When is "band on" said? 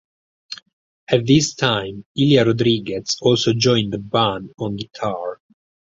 3.99-4.75